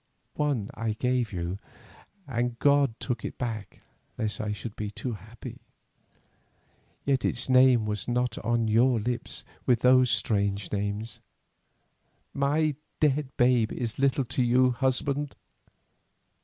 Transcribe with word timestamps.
One 0.37 0.71
I 0.73 0.93
gave 0.93 1.31
you, 1.31 1.59
and 2.27 2.57
God 2.57 2.99
took 2.99 3.23
it 3.23 3.37
back 3.37 3.81
lest 4.17 4.41
I 4.41 4.51
should 4.51 4.75
be 4.75 4.89
too 4.89 5.13
happy; 5.13 5.61
yet 7.05 7.23
its 7.23 7.49
name 7.49 7.85
was 7.85 8.07
not 8.07 8.39
on 8.39 8.67
your 8.67 8.99
lips 8.99 9.43
with 9.67 9.81
those 9.81 10.09
strange 10.09 10.71
names. 10.71 11.19
My 12.33 12.73
dead 12.99 13.27
babe 13.37 13.71
is 13.71 13.99
little 13.99 14.25
to 14.25 14.41
you, 14.41 14.71
husband!" 14.71 15.35